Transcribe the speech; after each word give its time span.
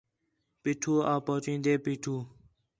پیٹھو 0.61 0.93
آ 1.11 1.13
پچھاندے 1.25 1.73
پیٹھو 1.83 2.15